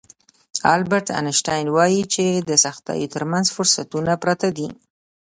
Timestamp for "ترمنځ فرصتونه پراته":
3.13-4.49